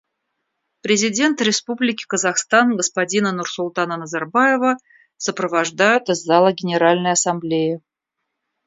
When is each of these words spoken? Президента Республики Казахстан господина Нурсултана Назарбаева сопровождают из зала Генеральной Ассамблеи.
Президента 0.81 1.43
Республики 1.45 2.03
Казахстан 2.13 2.75
господина 2.75 3.31
Нурсултана 3.33 3.97
Назарбаева 3.97 4.75
сопровождают 5.19 6.09
из 6.09 6.23
зала 6.23 6.53
Генеральной 6.53 7.11
Ассамблеи. 7.11 7.79